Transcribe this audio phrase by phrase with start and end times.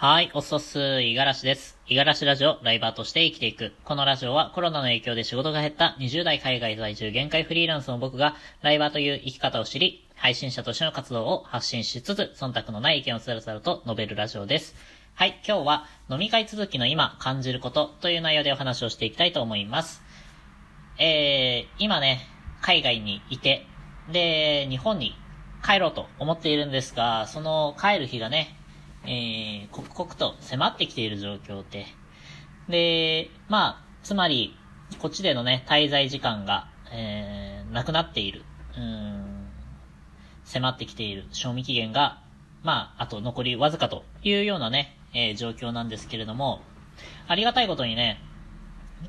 [0.00, 1.76] はい、おっそっす、いがらしです。
[1.88, 3.72] いがらしラジオ、ライバーとして生きていく。
[3.82, 14.76] このラジオはコロナの影響で仕事が減った20代海外在住限界フリーランスの僕が、ライバーという生き方を知り、配信者としての活動を発信しつつ、忖度のない意見をつらつらと述べるラジオです。
[15.16, 20.00] はい、今日は飲み会続きの今感じることという内容でお話をしていきたいと思います。
[21.00, 22.20] えー、今ね、
[22.62, 23.66] 海外にいて、
[24.12, 25.16] で、日本に
[25.66, 28.57] 帰ろうと思っているんですが、その帰る日がね、
[29.08, 31.86] えー、刻々と迫ってきている状況で、
[32.68, 34.54] で、まあ、つまり、
[34.98, 38.44] こっちでのね、滞在時間が、えー、なくなっている。
[38.76, 39.48] うん、
[40.44, 41.24] 迫ってきている。
[41.32, 42.20] 賞味期限が、
[42.62, 46.60] まあ、あと残りわずかというようなね、えー、状況なんですけれども、
[47.28, 48.20] ありがたいことにね、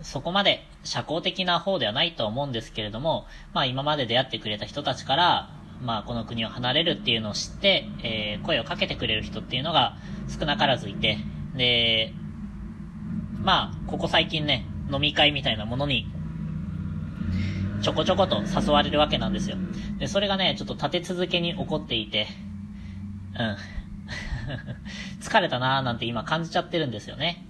[0.01, 5.49] そこまで社交的な方ではないと思うんですけれども、まあ今まで出会ってくれた人たちから、
[5.81, 9.97] まあ、この国を離れるっていうのを知って、えー、声をかけてくれる人っていうのが
[10.27, 11.17] 少なからずいて、
[11.55, 12.13] で、
[13.41, 16.07] まあ、ここ最近ね、飲み会みたいなものに、
[17.81, 19.57] ちょこちょこと誘われるわけなんですよ。
[19.99, 22.27] で、それがね、ちょっと立て続けに起こっていて、
[23.37, 23.57] うん。
[25.21, 27.45] 疲れたなーなんて今感じちゃってるんですよね。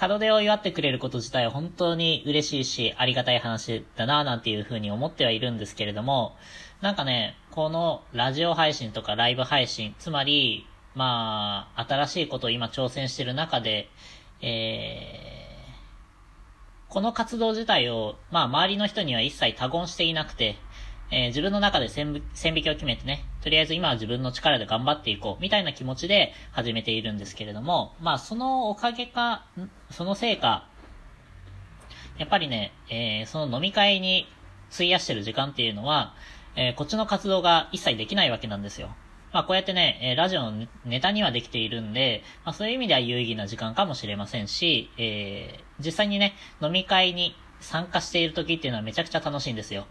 [0.00, 6.36] 門出を祝ってくれること自体は本当に嬉しいし、ありがたい話だなーなんていう風に思ってはいるんですけれども、
[6.80, 10.66] なんかね、このラジオ配信とかライブ配信、つまり、
[10.96, 13.88] まあ、新しいことを今挑戦してる中で、
[14.42, 20.56] えー、この活動自体を、まあ、周りの人には一切他言していなくて、
[21.12, 29.46] えー、自分の中で線引きを決めてね、とりあえず今は自分の力で頑張っていこう、みたいな気持ちで始めているんですけれども、まあ、そのおかげか、
[29.92, 30.66] そのせいか、
[32.18, 34.26] やっぱりね、えー、その飲み会に
[34.72, 36.16] 費やしてる時間っていうのは、
[36.56, 38.94] えー、こっちの活動が一切できないわけなんですよ。
[39.32, 49.86] まあこうやってね、え、ラジオのネタにはできているんで、まあそういう意味では有意義な時間かもしれませんし、えー、実際にね、飲み会に参加している時っていうのはめちゃくちゃ楽しいんですよ。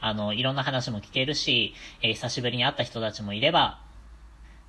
[0.00, 3.80] あの、いろんな話も聞けるし、えー、久しぶりに会った人たちもいれば、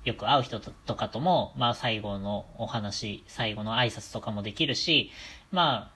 [0.04, 5.10] よく会う人とかとも、まあ最後のお話、最後の挨拶とかもできるし、
[5.50, 5.90] ま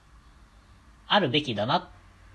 [1.06, 1.90] あ、あるべきだな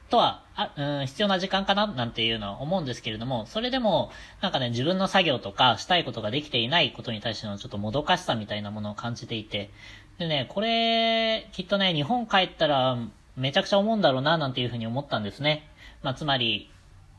[0.09, 4.11] とは、あうん、必要な時間かななんていうのは思うんですけれども、それでも、
[4.41, 9.69] なんかね、自分の作業とかしたいことができていないことに対してのちょっともどかしさみたいなものを感じていて、
[10.17, 12.97] でね、これ、きっとね、日本帰ったら、
[13.37, 15.69] めちゃくちゃ思うんだろうな、なんていうふうに思ったんですね。
[16.03, 16.69] まあ、つまり、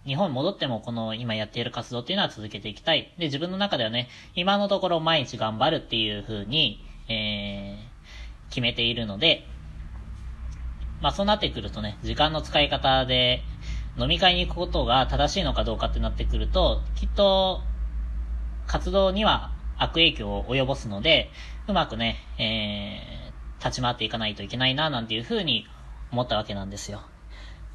[0.07, 3.13] 日本戻ってもこの今やっている活動っていうのは続けていきたい。
[3.19, 9.47] で、自分の中ではね、今のところ毎日頑張るっていうふうに、えー、決めているので、
[11.01, 13.43] まあそうなってくるとね、時間の使い方で
[13.99, 17.63] 飲み会に行くことが正しいのかどうかってなってくると、きっと
[18.67, 21.31] 活動には悪影響を及ぼすので、
[21.69, 25.67] うまくね、えー、立ち回っていかないといけないな、なんていうふうに
[26.13, 27.03] 思ったわけなんですよ。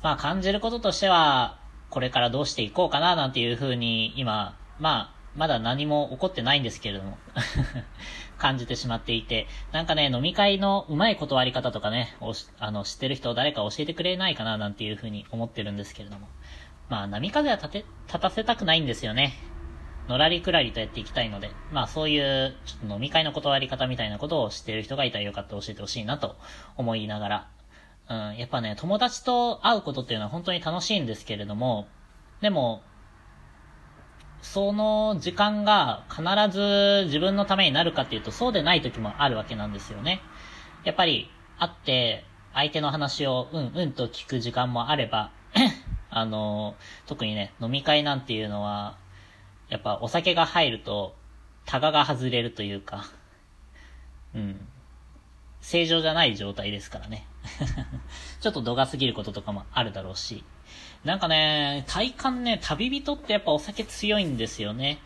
[0.04, 1.60] まあ感じることとしては、
[1.90, 7.18] これからどうしていこうかな、なんていうふうに今、まあまだ何も起こってないんですけれども
[8.38, 12.16] 感じてしまっていて、なんかね、飲み会のうまい断り方とかね、
[12.60, 16.28] あの、知ってる人を誰か教えてくれないかななんていうふうに思ってるんですけれども。
[16.88, 19.34] まあ、波風は立て、立たせたくないんですよね。
[20.08, 26.36] のらりくらりとやっていきたいので、まあそういう、ちょっと飲み会の断り方みたいなことを知ってる人がいたらよかったら教えてほしいなと
[26.78, 27.50] 思いながら、
[28.08, 31.88] うん、やっぱね、友達と会うことっていうのは本当に楽しいんですけれども、
[32.42, 32.84] でも、
[34.54, 40.22] その時間が必ず自分のためになるかっていうとそうでない時もあるわけなんですよね。
[40.84, 42.24] やっぱり会って
[42.54, 45.32] 相手の話をうんうんと聞く時間もあれば
[46.10, 46.76] あの、
[47.08, 48.98] 特にね、飲み会なんていうのは、
[49.68, 51.16] やっぱお酒が入ると、
[51.66, 53.06] タガが外れるというか、
[54.36, 54.68] うん。
[55.62, 57.26] 正常じゃない状態ですからね。
[58.42, 60.44] ちょっと度が過ぎることとかもあるだろうし。
[61.04, 65.00] なんかね、体感ね、旅人ってやっぱお酒強いんですよね。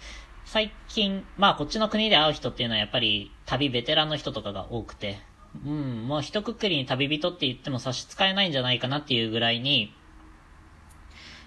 [0.46, 5.20] 最近、まあこっちの国で会う人っていうのはやっぱり旅ベテランの人とかが多くて、
[5.66, 9.94] うん、もう一括りに旅人って言っても差し支えないんじゃないかなっていうぐらいに、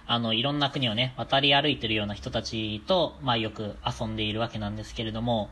[0.07, 5.51] あの、いろんな国をね、渡り歩いてるような人たちと、まあよく遊んでいるわけなんですけれども、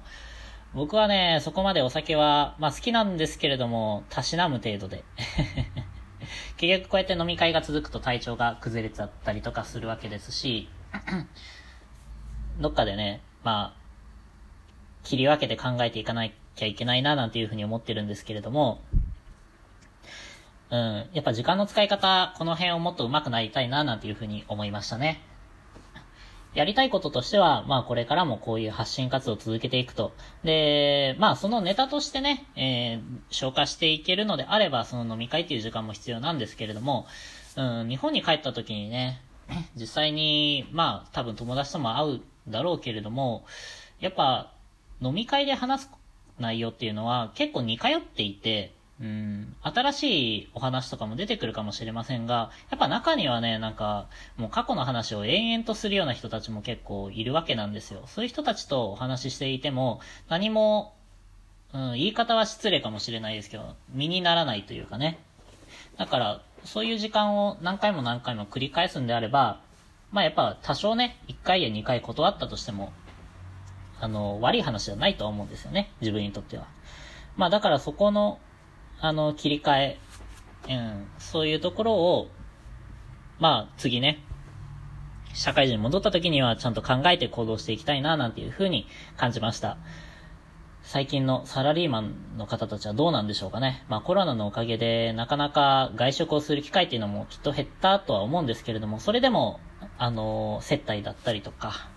[0.72, 5.04] 僕はね、そこまでお酒は、まあ好きなんですけれども、たしなむ程度で。
[6.56, 10.68] 結局こうやって飲み会が続くと体調が崩れちゃったりとかするわけですし、
[12.60, 13.80] どっかでね、まあ、
[15.02, 18.82] 切り分けて考えていかなきゃいけないななんていうふうに思ってるんですけれども、
[20.70, 25.20] うん、やっぱ時間の使い方、この辺をもっと上手くなりたいななんていうふうに思いましたね。
[26.54, 30.12] やりたいこととしては、まあこれからもこういう発信活動を続けていくと。
[30.42, 33.00] で、まあそのネタとしてね、えー、
[33.30, 37.06] 消化していけるのであれば、その飲み会っていう時間も必要なんですけれども、
[37.56, 39.22] うん、日本に帰った時にね、
[39.76, 43.44] 実際に、まあ多分友達とも会うだろうけれども、
[44.00, 44.52] やっぱ
[45.00, 45.90] 飲み会で話す
[46.40, 58.02] 内容っていうのは結構似通っていて、うん、新しいお話とかも出てくるかもしれませんが、やっぱ中にはね、なんか、もう過去の話を延々とするような人たちも結構いるわけなんですよ。
[58.06, 60.94] そういう人たちとお話ししていても、何も、
[61.72, 65.18] うん、言い方は失礼かもしれないですけど、身にならないというかね。
[65.96, 69.60] だから、そういう時間を何回も何回も繰り返すんであれば、
[70.12, 72.92] まあやっぱ多少ね、1回や2回断ったとしても、
[73.98, 75.90] あの、悪い話じゃないと思うんですよね。
[76.00, 76.66] 自分にとっては。
[77.36, 78.38] まあだからそこの、
[79.00, 79.98] あの、切り替え、
[80.68, 82.28] うん、そういうところを、
[83.38, 84.22] まあ次ね、
[85.32, 88.86] 社会人に戻った時にはちゃんと考えて行動していきたいな、なんていうふうに
[89.16, 89.78] 感じました。
[90.82, 93.84] 最近のサラリーマンの方たちはどうなんでしょうかね。
[93.88, 99.60] まあコロナのおかげでなかなか外食をする機会っていうのもきっと減ったとは思うんですけれども、それでも、
[99.98, 101.88] あの、接待だったりとか、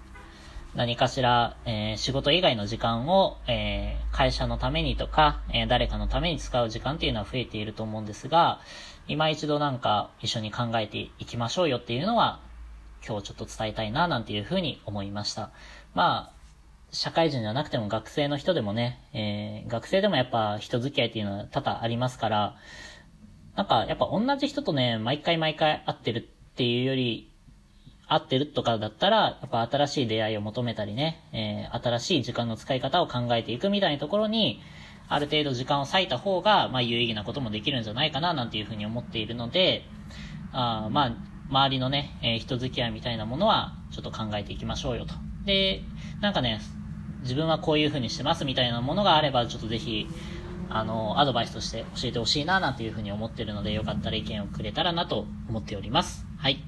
[0.76, 8.60] 何かしら、えー、仕事以外の時間を、えー、会社のためにとか、えー、誰かのために使う時間っていうのは増えていると思うんですが、
[9.08, 12.40] 今一度なんか一緒に考えていきましょうよっていうのは、
[13.08, 15.52] 今日ちょっと伝えたいななんていうふうに思いました。
[15.94, 16.34] まあ、
[16.92, 22.56] 社会人じゃなくても学生の人でもね、えー、学生でもやっぱ人付き合いっていうのは多々ありますから、
[23.56, 27.30] なんかやっぱ同じ人とね、毎回毎回会ってるっていうより、
[28.08, 34.62] 合ってるとかだったら、やっぱ新しい出会いを求めたりね、えー、新しい時間の使い方を考えていくみたいなところに、
[35.10, 39.86] ある程度時間を割いた方が、まあ有意義なこともできるんじゃないかな、なんていうふうに思っているので、
[40.52, 41.16] あまあ、
[41.50, 45.14] 周りのね、えー、人付き合いみたいなものは、ちょっと考えていきましょうよと。
[45.46, 45.82] で、
[46.22, 46.60] なんかね、
[47.22, 50.08] 自分はこういう風にしてますみたいなものがあれば、ちょっとぜひ、
[50.70, 56.26] あの、アドバイスとして教えてほしいな、なんていう風に思ってるので、よかったら意見をくれたらなと思っております。
[56.38, 56.64] はい。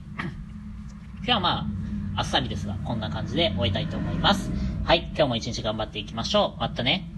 [1.25, 1.49] 今日はま
[2.15, 4.51] あ、あっさりですが、こんな感じで終えたいと思います。
[4.83, 6.59] はい、今日も一日頑張っていきましょう。
[6.59, 7.14] またね。